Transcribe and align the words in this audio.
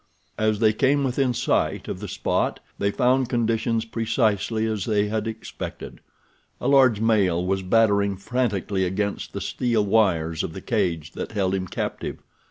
As 0.39 0.57
they 0.57 0.73
came 0.73 1.03
within 1.03 1.31
sight 1.31 1.87
of 1.87 1.99
the 1.99 2.07
spot 2.07 2.59
they 2.79 2.89
found 2.89 3.29
conditions 3.29 3.85
precisely 3.85 4.65
as 4.65 4.85
they 4.85 5.09
had 5.09 5.27
expected. 5.27 5.99
A 6.59 6.67
large 6.67 6.99
male 6.99 7.45
was 7.45 7.61
battering 7.61 8.17
frantically 8.17 8.83
against 8.83 9.31
the 9.33 9.41
steel 9.41 9.85
wires 9.85 10.41
of 10.41 10.53
the 10.53 10.59
cage 10.61 11.11
that 11.11 11.33
held 11.33 11.53
him 11.53 11.67
captive. 11.67 12.17